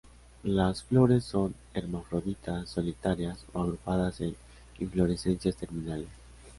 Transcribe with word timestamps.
Las 0.45 0.81
flores 0.81 1.23
son 1.23 1.53
hermafroditas, 1.75 2.67
solitarias 2.69 3.45
o 3.53 3.61
agrupadas 3.61 4.19
en 4.21 4.35
inflorescencias 4.79 5.55
terminales. 5.55 6.07